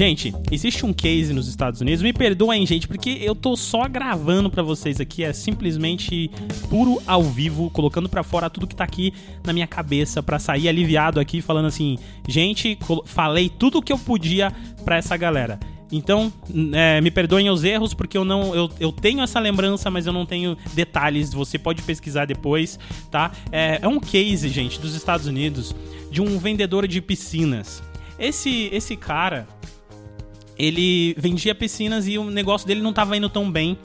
Gente, 0.00 0.34
existe 0.50 0.86
um 0.86 0.94
case 0.94 1.30
nos 1.34 1.46
Estados 1.46 1.82
Unidos. 1.82 2.00
Me 2.02 2.10
perdoem, 2.10 2.64
gente, 2.64 2.88
porque 2.88 3.18
eu 3.20 3.34
tô 3.34 3.54
só 3.54 3.86
gravando 3.86 4.48
para 4.48 4.62
vocês 4.62 4.98
aqui. 4.98 5.22
É 5.22 5.30
simplesmente 5.30 6.30
puro 6.70 7.02
ao 7.06 7.22
vivo, 7.22 7.68
colocando 7.68 8.08
para 8.08 8.22
fora 8.22 8.48
tudo 8.48 8.66
que 8.66 8.74
tá 8.74 8.84
aqui 8.84 9.12
na 9.44 9.52
minha 9.52 9.66
cabeça 9.66 10.22
para 10.22 10.38
sair 10.38 10.70
aliviado 10.70 11.20
aqui, 11.20 11.42
falando 11.42 11.66
assim: 11.66 11.98
gente, 12.26 12.78
falei 13.04 13.50
tudo 13.50 13.76
o 13.76 13.82
que 13.82 13.92
eu 13.92 13.98
podia 13.98 14.50
para 14.86 14.96
essa 14.96 15.18
galera. 15.18 15.60
Então, 15.92 16.32
é, 16.72 17.00
me 17.00 17.10
perdoem 17.10 17.50
os 17.50 17.64
erros, 17.64 17.94
porque 17.94 18.16
eu 18.16 18.24
não. 18.24 18.54
Eu, 18.54 18.70
eu 18.78 18.92
tenho 18.92 19.20
essa 19.22 19.40
lembrança, 19.40 19.90
mas 19.90 20.06
eu 20.06 20.12
não 20.12 20.24
tenho 20.24 20.56
detalhes. 20.72 21.32
Você 21.32 21.58
pode 21.58 21.82
pesquisar 21.82 22.26
depois, 22.26 22.78
tá? 23.10 23.32
É, 23.50 23.80
é 23.82 23.88
um 23.88 23.98
case, 23.98 24.48
gente, 24.48 24.80
dos 24.80 24.94
Estados 24.94 25.26
Unidos, 25.26 25.74
de 26.10 26.22
um 26.22 26.38
vendedor 26.38 26.86
de 26.86 27.00
piscinas. 27.00 27.82
Esse, 28.18 28.68
esse 28.72 28.96
cara, 28.96 29.48
ele 30.56 31.14
vendia 31.18 31.54
piscinas 31.54 32.06
e 32.06 32.18
o 32.18 32.30
negócio 32.30 32.68
dele 32.68 32.82
não 32.82 32.90
estava 32.90 33.16
indo 33.16 33.28
tão 33.28 33.50
bem. 33.50 33.76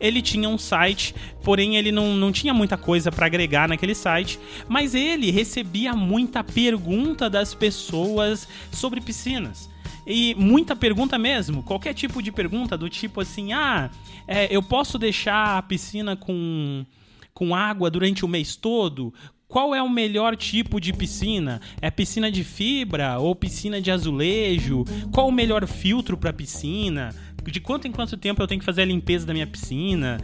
Ele 0.00 0.20
tinha 0.20 0.48
um 0.48 0.58
site, 0.58 1.14
porém 1.42 1.76
ele 1.76 1.92
não, 1.92 2.14
não 2.14 2.32
tinha 2.32 2.52
muita 2.52 2.76
coisa 2.76 3.12
para 3.12 3.26
agregar 3.26 3.68
naquele 3.68 3.94
site, 3.94 4.40
mas 4.68 4.94
ele 4.94 5.30
recebia 5.30 5.92
muita 5.92 6.42
pergunta 6.42 7.30
das 7.30 7.54
pessoas 7.54 8.48
sobre 8.72 9.00
piscinas. 9.00 9.68
E 10.06 10.34
muita 10.34 10.76
pergunta 10.76 11.18
mesmo, 11.18 11.62
qualquer 11.62 11.94
tipo 11.94 12.22
de 12.22 12.30
pergunta, 12.30 12.76
do 12.76 12.88
tipo 12.88 13.20
assim: 13.20 13.52
ah, 13.52 13.90
é, 14.26 14.54
eu 14.54 14.62
posso 14.62 14.98
deixar 14.98 15.58
a 15.58 15.62
piscina 15.62 16.16
com, 16.16 16.84
com 17.32 17.54
água 17.54 17.90
durante 17.90 18.24
o 18.24 18.28
mês 18.28 18.56
todo? 18.56 19.12
Qual 19.46 19.74
é 19.74 19.82
o 19.82 19.88
melhor 19.88 20.36
tipo 20.36 20.80
de 20.80 20.92
piscina? 20.92 21.60
É 21.80 21.90
piscina 21.90 22.30
de 22.30 22.42
fibra 22.42 23.18
ou 23.18 23.36
piscina 23.36 23.80
de 23.80 23.90
azulejo? 23.90 24.84
Qual 25.12 25.28
o 25.28 25.32
melhor 25.32 25.66
filtro 25.66 26.16
para 26.16 26.32
piscina? 26.32 27.14
De 27.44 27.60
quanto 27.60 27.86
em 27.86 27.92
quanto 27.92 28.16
tempo 28.16 28.42
eu 28.42 28.48
tenho 28.48 28.58
que 28.58 28.64
fazer 28.64 28.82
a 28.82 28.86
limpeza 28.86 29.26
da 29.26 29.32
minha 29.32 29.46
piscina? 29.46 30.18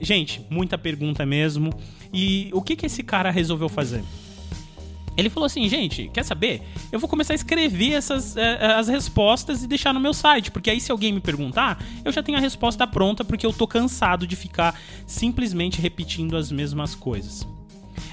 Gente, 0.00 0.44
muita 0.50 0.76
pergunta 0.76 1.24
mesmo. 1.24 1.70
E 2.12 2.50
o 2.52 2.60
que, 2.60 2.74
que 2.74 2.86
esse 2.86 3.04
cara 3.04 3.30
resolveu 3.30 3.68
fazer? 3.68 4.02
Ele 5.16 5.28
falou 5.28 5.46
assim, 5.46 5.68
gente, 5.68 6.10
quer 6.12 6.24
saber? 6.24 6.62
Eu 6.90 6.98
vou 6.98 7.08
começar 7.08 7.34
a 7.34 7.36
escrever 7.36 7.92
essas 7.92 8.36
é, 8.36 8.74
as 8.74 8.88
respostas 8.88 9.62
e 9.62 9.66
deixar 9.66 9.92
no 9.92 10.00
meu 10.00 10.14
site, 10.14 10.50
porque 10.50 10.70
aí 10.70 10.80
se 10.80 10.90
alguém 10.90 11.12
me 11.12 11.20
perguntar, 11.20 11.82
eu 12.04 12.12
já 12.12 12.22
tenho 12.22 12.38
a 12.38 12.40
resposta 12.40 12.86
pronta, 12.86 13.24
porque 13.24 13.44
eu 13.44 13.52
tô 13.52 13.66
cansado 13.66 14.26
de 14.26 14.36
ficar 14.36 14.78
simplesmente 15.06 15.80
repetindo 15.80 16.36
as 16.36 16.50
mesmas 16.50 16.94
coisas. 16.94 17.46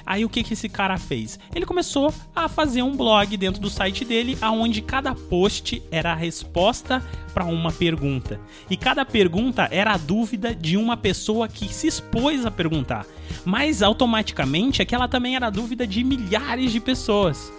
Aí 0.10 0.25
o 0.25 0.30
que, 0.30 0.42
que 0.42 0.54
esse 0.54 0.68
cara 0.68 0.98
fez? 0.98 1.39
Ele 1.54 1.68
começou 1.68 2.12
a 2.36 2.50
fazer 2.50 2.82
um 2.82 2.98
blog 2.98 3.38
dentro 3.38 3.62
do 3.62 3.70
site 3.70 4.04
dele, 4.04 4.36
aonde 4.42 4.82
cada 4.82 5.13
post 5.13 5.84
era 5.92 6.13
a 6.13 6.16
resposta 6.16 7.00
para 7.32 7.46
uma 7.46 7.72
pergunta. 7.72 8.42
E 8.72 8.75
cada 8.75 9.06
pergunta 9.06 9.70
era 9.70 9.94
a 9.94 9.98
dúvida 9.98 10.56
de 10.56 10.78
uma 10.78 10.98
pessoa 10.98 11.48
que 11.48 11.72
se 11.72 11.86
expôs 11.86 12.44
a 12.44 12.50
perguntar. 12.50 13.06
Mas 13.46 13.84
automaticamente 13.84 14.82
aquela 14.82 15.08
também 15.08 15.36
era 15.36 15.46
a 15.46 15.51
dúvida 15.51 15.86
de 15.86 16.04
milhares 16.04 16.72
de 16.72 16.80
pessoas. 16.80 17.54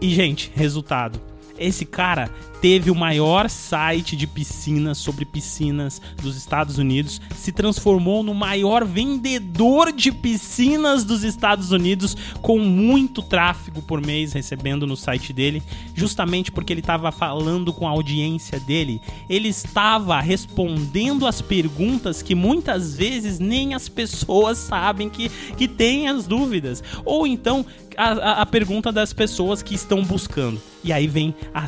E, 0.00 0.14
gente, 0.14 0.50
resultado 0.54 1.35
esse 1.58 1.84
cara 1.84 2.30
teve 2.60 2.90
o 2.90 2.94
maior 2.94 3.48
site 3.48 4.16
de 4.16 4.26
piscinas 4.26 4.98
sobre 4.98 5.24
piscinas 5.24 6.00
dos 6.22 6.36
Estados 6.36 6.78
Unidos, 6.78 7.20
se 7.36 7.52
transformou 7.52 8.22
no 8.22 8.34
maior 8.34 8.84
vendedor 8.84 9.92
de 9.92 10.10
piscinas 10.10 11.04
dos 11.04 11.22
Estados 11.22 11.70
Unidos, 11.70 12.16
com 12.40 12.58
muito 12.58 13.22
tráfego 13.22 13.82
por 13.82 14.04
mês 14.04 14.32
recebendo 14.32 14.86
no 14.86 14.96
site 14.96 15.32
dele, 15.32 15.62
justamente 15.94 16.50
porque 16.50 16.72
ele 16.72 16.80
estava 16.80 17.12
falando 17.12 17.72
com 17.72 17.86
a 17.86 17.90
audiência 17.90 18.58
dele, 18.58 19.00
ele 19.28 19.48
estava 19.48 20.20
respondendo 20.20 21.26
as 21.26 21.40
perguntas 21.40 22.22
que 22.22 22.34
muitas 22.34 22.96
vezes 22.96 23.38
nem 23.38 23.74
as 23.74 23.88
pessoas 23.88 24.58
sabem 24.58 25.08
que, 25.08 25.28
que 25.56 25.68
têm 25.68 26.08
as 26.08 26.26
dúvidas, 26.26 26.82
ou 27.04 27.26
então 27.26 27.64
a, 27.96 28.42
a, 28.42 28.46
pergunta 28.46 28.92
das 28.92 29.12
pessoas 29.12 29.62
que 29.62 29.74
estão 29.74 30.02
buscando. 30.02 30.60
E 30.86 30.92
aí 30.92 31.08
vem 31.08 31.34
a, 31.52 31.66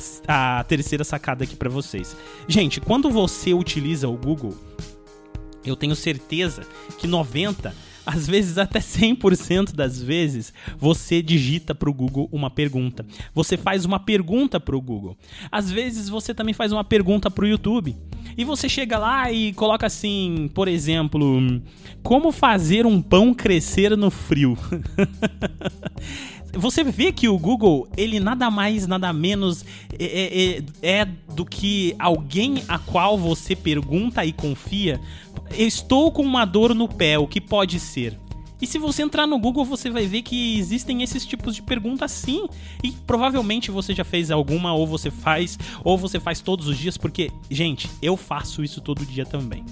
a 0.60 0.64
terceira 0.64 1.02
sacada 1.02 1.42
aqui 1.42 1.56
para 1.56 1.68
vocês. 1.68 2.16
Gente, 2.46 2.80
quando 2.80 3.10
você 3.10 3.52
utiliza 3.52 4.08
o 4.08 4.16
Google, 4.16 4.56
eu 5.64 5.74
tenho 5.74 5.96
certeza 5.96 6.64
que 6.98 7.08
90 7.08 7.74
às 8.08 8.26
vezes 8.26 8.56
até 8.56 8.78
100% 8.78 9.74
das 9.74 10.00
vezes, 10.00 10.54
você 10.78 11.20
digita 11.20 11.74
para 11.74 11.90
o 11.90 11.92
Google 11.92 12.26
uma 12.32 12.48
pergunta. 12.48 13.04
Você 13.34 13.54
faz 13.54 13.84
uma 13.84 14.00
pergunta 14.00 14.58
para 14.58 14.74
o 14.74 14.80
Google. 14.80 15.14
Às 15.52 15.70
vezes 15.70 16.08
você 16.08 16.32
também 16.32 16.54
faz 16.54 16.72
uma 16.72 16.82
pergunta 16.82 17.30
para 17.30 17.44
o 17.44 17.48
YouTube. 17.48 17.94
E 18.34 18.44
você 18.44 18.66
chega 18.66 18.96
lá 18.96 19.30
e 19.30 19.52
coloca 19.52 19.86
assim, 19.86 20.48
por 20.54 20.68
exemplo, 20.68 21.60
como 22.02 22.32
fazer 22.32 22.86
um 22.86 23.02
pão 23.02 23.34
crescer 23.34 23.94
no 23.94 24.10
frio. 24.10 24.56
você 26.52 26.82
vê 26.82 27.12
que 27.12 27.28
o 27.28 27.38
Google, 27.38 27.88
ele 27.96 28.18
nada 28.18 28.50
mais, 28.50 28.86
nada 28.86 29.12
menos 29.12 29.64
é, 29.98 30.04
é, 30.04 30.58
é, 30.58 31.00
é, 31.00 31.04
do 31.34 31.44
que 31.44 31.94
alguém 31.98 32.62
a 32.68 32.78
qual 32.78 33.18
você 33.18 33.54
pergunta 33.54 34.24
e 34.24 34.32
confia. 34.32 35.00
Estou 35.50 36.10
com 36.10 36.22
uma 36.22 36.44
dor 36.44 36.74
no 36.74 36.88
pé, 36.88 37.18
o 37.18 37.26
que 37.26 37.40
pode 37.40 37.78
ser? 37.78 38.18
E 38.60 38.66
se 38.66 38.78
você 38.78 39.02
entrar 39.02 39.26
no 39.26 39.38
Google, 39.38 39.64
você 39.64 39.88
vai 39.88 40.06
ver 40.06 40.22
que 40.22 40.58
existem 40.58 41.02
esses 41.02 41.24
tipos 41.24 41.54
de 41.54 41.62
perguntas 41.62 42.10
sim. 42.10 42.48
E 42.82 42.90
provavelmente 42.90 43.70
você 43.70 43.94
já 43.94 44.04
fez 44.04 44.30
alguma, 44.30 44.72
ou 44.72 44.86
você 44.86 45.10
faz, 45.10 45.56
ou 45.84 45.96
você 45.96 46.18
faz 46.18 46.40
todos 46.40 46.66
os 46.66 46.76
dias, 46.76 46.96
porque, 46.96 47.30
gente, 47.48 47.88
eu 48.02 48.16
faço 48.16 48.64
isso 48.64 48.80
todo 48.80 49.06
dia 49.06 49.24
também. 49.24 49.64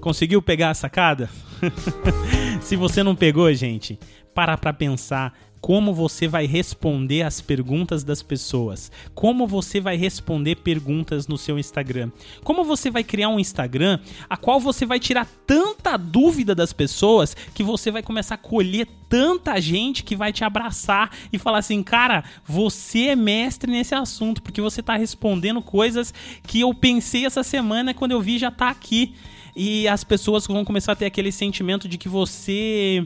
Conseguiu 0.00 0.42
pegar 0.42 0.70
a 0.70 0.74
sacada? 0.74 1.30
Se 2.60 2.76
você 2.76 3.02
não 3.02 3.16
pegou, 3.16 3.52
gente, 3.54 3.98
para 4.34 4.56
pra 4.56 4.72
pensar 4.72 5.32
como 5.60 5.92
você 5.92 6.28
vai 6.28 6.46
responder 6.46 7.22
as 7.22 7.40
perguntas 7.40 8.04
das 8.04 8.22
pessoas, 8.22 8.92
como 9.14 9.46
você 9.46 9.80
vai 9.80 9.96
responder 9.96 10.56
perguntas 10.56 11.26
no 11.26 11.36
seu 11.36 11.58
Instagram, 11.58 12.10
como 12.44 12.64
você 12.64 12.90
vai 12.90 13.02
criar 13.02 13.28
um 13.28 13.40
Instagram 13.40 13.98
a 14.28 14.36
qual 14.36 14.60
você 14.60 14.86
vai 14.86 15.00
tirar 15.00 15.26
tanta 15.46 15.96
dúvida 15.96 16.54
das 16.54 16.72
pessoas 16.72 17.36
que 17.54 17.62
você 17.62 17.90
vai 17.90 18.02
começar 18.02 18.36
a 18.36 18.38
colher 18.38 18.86
tanta 19.08 19.60
gente 19.60 20.04
que 20.04 20.14
vai 20.14 20.32
te 20.32 20.44
abraçar 20.44 21.10
e 21.32 21.38
falar 21.38 21.58
assim, 21.58 21.82
cara, 21.82 22.22
você 22.44 23.08
é 23.08 23.16
mestre 23.16 23.70
nesse 23.70 23.94
assunto 23.94 24.42
porque 24.42 24.60
você 24.60 24.80
está 24.80 24.96
respondendo 24.96 25.62
coisas 25.62 26.14
que 26.46 26.60
eu 26.60 26.72
pensei 26.74 27.26
essa 27.26 27.42
semana 27.42 27.94
quando 27.94 28.12
eu 28.12 28.20
vi 28.20 28.38
já 28.38 28.50
tá 28.50 28.68
aqui 28.68 29.14
e 29.58 29.88
as 29.88 30.04
pessoas 30.04 30.46
vão 30.46 30.64
começar 30.64 30.92
a 30.92 30.96
ter 30.96 31.06
aquele 31.06 31.32
sentimento 31.32 31.88
de 31.88 31.98
que 31.98 32.08
você 32.08 33.04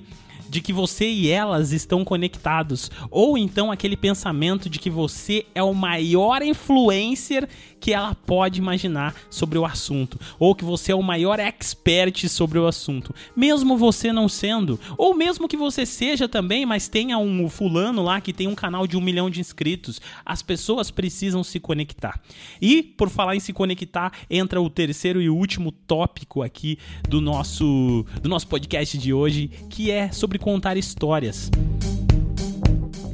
de 0.50 0.60
que 0.60 0.70
você 0.70 1.08
e 1.08 1.30
elas 1.30 1.72
estão 1.72 2.04
conectados, 2.04 2.90
ou 3.10 3.38
então 3.38 3.72
aquele 3.72 3.96
pensamento 3.96 4.68
de 4.68 4.78
que 4.78 4.90
você 4.90 5.46
é 5.54 5.62
o 5.62 5.72
maior 5.72 6.42
influencer 6.42 7.48
que 7.82 7.92
ela 7.92 8.14
pode 8.14 8.60
imaginar 8.60 9.12
sobre 9.28 9.58
o 9.58 9.66
assunto, 9.66 10.18
ou 10.38 10.54
que 10.54 10.64
você 10.64 10.92
é 10.92 10.94
o 10.94 11.02
maior 11.02 11.40
expert 11.40 12.28
sobre 12.28 12.56
o 12.56 12.68
assunto, 12.68 13.12
mesmo 13.34 13.76
você 13.76 14.12
não 14.12 14.28
sendo, 14.28 14.78
ou 14.96 15.16
mesmo 15.16 15.48
que 15.48 15.56
você 15.56 15.84
seja 15.84 16.28
também, 16.28 16.64
mas 16.64 16.86
tenha 16.86 17.18
um 17.18 17.50
fulano 17.50 18.00
lá 18.00 18.20
que 18.20 18.32
tem 18.32 18.46
um 18.46 18.54
canal 18.54 18.86
de 18.86 18.96
um 18.96 19.00
milhão 19.00 19.28
de 19.28 19.40
inscritos, 19.40 20.00
as 20.24 20.42
pessoas 20.42 20.92
precisam 20.92 21.42
se 21.42 21.58
conectar. 21.58 22.20
E 22.60 22.84
por 22.84 23.10
falar 23.10 23.34
em 23.34 23.40
se 23.40 23.52
conectar, 23.52 24.12
entra 24.30 24.62
o 24.62 24.70
terceiro 24.70 25.20
e 25.20 25.28
último 25.28 25.72
tópico 25.72 26.40
aqui 26.40 26.78
do 27.08 27.20
nosso 27.20 28.06
do 28.22 28.28
nosso 28.28 28.46
podcast 28.46 28.96
de 28.96 29.12
hoje, 29.12 29.50
que 29.68 29.90
é 29.90 30.12
sobre 30.12 30.38
contar 30.38 30.76
histórias. 30.76 31.50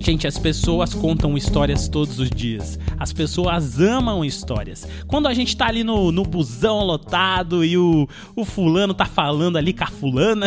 Gente, 0.09 0.27
as 0.27 0.39
pessoas 0.39 0.95
contam 0.95 1.37
histórias 1.37 1.87
todos 1.87 2.19
os 2.19 2.31
dias. 2.31 2.79
As 2.99 3.13
pessoas 3.13 3.79
amam 3.79 4.25
histórias. 4.25 4.89
Quando 5.07 5.29
a 5.29 5.35
gente 5.35 5.55
tá 5.55 5.67
ali 5.67 5.85
no, 5.85 6.11
no 6.11 6.23
busão 6.23 6.79
lotado 6.79 7.63
e 7.63 7.77
o, 7.77 8.09
o 8.35 8.43
fulano 8.43 8.95
tá 8.95 9.05
falando 9.05 9.59
ali 9.59 9.75
com 9.75 9.85
a 9.85 9.89
fulana, 9.89 10.47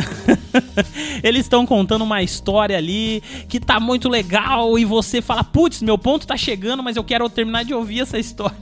eles 1.21 1.41
estão 1.41 1.63
contando 1.63 2.01
uma 2.01 2.23
história 2.23 2.75
ali 2.75 3.21
que 3.47 3.59
tá 3.59 3.79
muito 3.79 4.09
legal 4.09 4.79
e 4.79 4.83
você 4.83 5.21
fala: 5.21 5.43
putz, 5.43 5.83
meu 5.83 5.95
ponto 5.95 6.25
tá 6.25 6.35
chegando, 6.35 6.81
mas 6.81 6.95
eu 6.95 7.03
quero 7.03 7.29
terminar 7.29 7.63
de 7.63 7.71
ouvir 7.71 7.99
essa 7.99 8.17
história. 8.17 8.57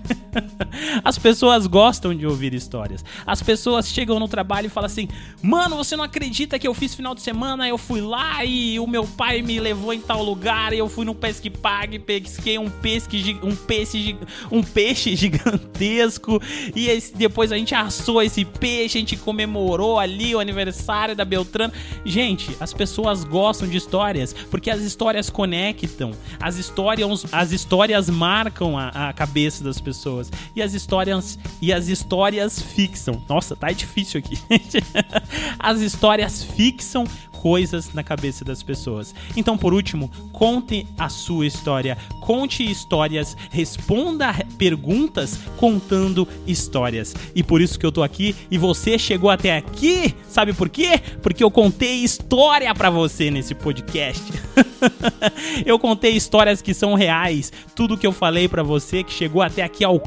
As 1.02 1.18
pessoas 1.18 1.66
gostam 1.66 2.14
de 2.14 2.28
ouvir 2.28 2.54
histórias. 2.54 3.06
As 3.26 3.42
pessoas 3.42 3.88
chegam 3.88 4.20
no 4.20 4.28
trabalho 4.28 4.66
e 4.66 4.70
falam 4.70 4.88
assim: 4.88 5.08
mano, 5.42 5.78
você 5.78 5.96
não 5.96 6.04
acredita 6.04 6.60
que 6.60 6.68
eu 6.68 6.74
fiz 6.74 6.94
final 6.94 7.16
de 7.16 7.22
semana? 7.22 7.70
Eu 7.70 7.78
fui 7.78 8.02
lá 8.02 8.44
e 8.44 8.78
o 8.82 8.86
meu 8.86 9.06
pai 9.06 9.42
me 9.42 9.62
levou 9.62 9.94
em 9.94 10.02
tal 10.02 10.22
lugar 10.22 10.74
e 10.74 10.78
eu 10.78 10.89
eu 10.90 10.94
fui 10.94 11.06
no 11.06 11.14
pesque 11.14 11.52
pague, 11.52 12.00
pesquei 12.00 12.58
um 12.58 12.68
pesque, 12.68 13.40
um 13.44 13.56
peixe, 13.56 14.18
um 14.52 14.64
peixe 14.64 15.14
gigantesco 15.16 16.42
e 16.76 16.90
esse, 16.90 17.16
depois 17.16 17.52
a 17.52 17.58
gente 17.58 17.76
assou 17.76 18.22
esse 18.24 18.44
peixe, 18.44 18.98
a 18.98 19.02
gente 19.02 19.16
comemorou 19.16 20.00
ali 20.00 20.34
o 20.34 20.40
aniversário 20.40 21.16
da 21.16 21.24
Beltrano. 21.24 21.72
Gente, 22.04 22.58
as 22.60 22.74
pessoas 22.74 23.24
gostam 23.24 23.68
de 23.68 23.78
histórias 23.78 24.34
porque 24.50 24.72
as 24.72 24.82
histórias 24.82 25.30
conectam, 25.30 26.12
as 26.40 26.58
histórias, 26.58 27.26
as 27.32 27.52
histórias 27.52 28.10
marcam 28.10 28.78
a, 28.78 29.10
a 29.10 29.14
cabeça 29.14 29.64
das 29.64 29.80
pessoas 29.80 30.32
e 30.56 30.62
as 30.62 30.74
histórias 30.74 31.38
e 31.62 31.72
as 31.72 31.88
histórias 31.88 32.60
fixam. 32.60 33.22
Nossa, 33.30 33.56
tá 33.56 33.72
difícil 33.72 34.20
aqui. 34.20 34.40
as 35.60 35.82
histórias 35.82 36.44
fixam 36.44 37.06
coisas 37.40 37.94
na 37.94 38.04
cabeça 38.04 38.44
das 38.44 38.62
pessoas. 38.62 39.16
Então, 39.38 39.58
por 39.58 39.74
último, 39.74 40.12
conte 40.34 40.86
a 40.98 41.08
sua 41.08 41.48
história, 41.48 41.98
conte 42.20 42.70
histórias, 42.70 43.36
responda 43.50 44.34
perguntas 44.58 45.40
contando 45.56 46.28
histórias. 46.46 47.16
E 47.34 47.42
por 47.42 47.62
isso 47.62 47.80
que 47.80 47.86
eu 47.86 47.94
tô 47.94 48.04
aqui 48.04 48.36
e 48.52 48.58
você 48.58 49.00
chegou 49.00 49.30
até 49.30 49.56
aqui, 49.56 50.14
sabe 50.28 50.52
por 50.52 50.68
quê? 50.68 51.00
Porque 51.22 51.42
eu 51.42 51.50
contei 51.50 52.04
história 52.04 52.76
para 52.76 52.90
você 52.90 53.32
nesse 53.32 53.56
podcast. 53.56 54.22
eu 55.66 55.80
contei 55.80 56.12
histórias 56.12 56.62
que 56.62 56.74
são 56.74 56.94
reais, 56.94 57.54
tudo 57.74 57.98
que 57.98 58.06
eu 58.06 58.12
falei 58.12 58.50
para 58.50 58.64
você 58.64 59.02
que 59.02 59.14
chegou 59.14 59.42
até 59.42 59.64
aqui 59.64 59.86
ao 59.86 60.04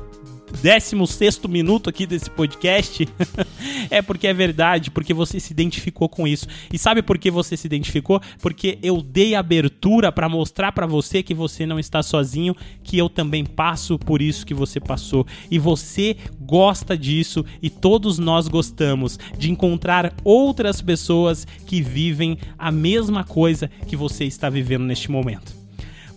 16 0.60 1.40
minuto 1.48 1.88
aqui 1.88 2.06
desse 2.06 2.28
podcast, 2.28 3.08
é 3.92 4.00
porque 4.00 4.26
é 4.26 4.32
verdade, 4.32 4.90
porque 4.90 5.12
você 5.12 5.38
se 5.38 5.52
identificou 5.52 6.08
com 6.08 6.26
isso. 6.26 6.46
E 6.72 6.78
sabe 6.78 7.02
por 7.02 7.18
que 7.18 7.30
você 7.30 7.56
se 7.56 7.66
identificou? 7.66 8.20
Porque 8.40 8.78
eu 8.82 9.02
dei 9.02 9.34
abertura 9.34 10.10
para 10.10 10.30
mostrar 10.30 10.72
para 10.72 10.86
você 10.86 11.22
que 11.22 11.34
você 11.34 11.66
não 11.66 11.78
está 11.78 12.02
sozinho, 12.02 12.56
que 12.82 12.96
eu 12.96 13.10
também 13.10 13.44
passo 13.44 13.98
por 13.98 14.22
isso 14.22 14.46
que 14.46 14.54
você 14.54 14.80
passou. 14.80 15.26
E 15.50 15.58
você 15.58 16.16
gosta 16.40 16.96
disso 16.96 17.44
e 17.60 17.68
todos 17.68 18.18
nós 18.18 18.48
gostamos 18.48 19.18
de 19.36 19.50
encontrar 19.50 20.14
outras 20.24 20.80
pessoas 20.80 21.46
que 21.66 21.82
vivem 21.82 22.38
a 22.58 22.72
mesma 22.72 23.24
coisa 23.24 23.70
que 23.86 23.94
você 23.94 24.24
está 24.24 24.48
vivendo 24.48 24.84
neste 24.84 25.10
momento. 25.10 25.61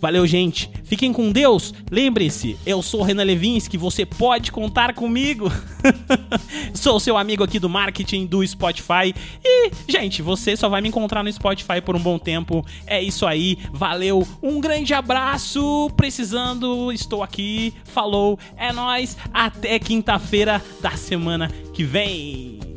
Valeu, 0.00 0.26
gente. 0.26 0.70
Fiquem 0.84 1.12
com 1.12 1.32
Deus. 1.32 1.74
Lembre-se, 1.90 2.56
eu 2.64 2.82
sou 2.82 3.02
Renan 3.02 3.24
Levinsky, 3.24 3.76
você 3.76 4.04
pode 4.06 4.52
contar 4.52 4.94
comigo. 4.94 5.50
sou 6.74 7.00
seu 7.00 7.16
amigo 7.16 7.42
aqui 7.42 7.58
do 7.58 7.68
marketing 7.68 8.26
do 8.26 8.46
Spotify. 8.46 9.14
E, 9.44 9.70
gente, 9.88 10.22
você 10.22 10.56
só 10.56 10.68
vai 10.68 10.80
me 10.80 10.88
encontrar 10.88 11.22
no 11.22 11.32
Spotify 11.32 11.80
por 11.84 11.96
um 11.96 12.00
bom 12.00 12.18
tempo. 12.18 12.64
É 12.86 13.02
isso 13.02 13.26
aí. 13.26 13.58
Valeu. 13.72 14.26
Um 14.42 14.60
grande 14.60 14.94
abraço. 14.94 15.90
Precisando, 15.96 16.92
estou 16.92 17.22
aqui. 17.22 17.74
Falou. 17.84 18.38
É 18.56 18.72
nós. 18.72 19.16
Até 19.32 19.78
quinta-feira 19.78 20.62
da 20.80 20.92
semana 20.92 21.50
que 21.72 21.84
vem. 21.84 22.75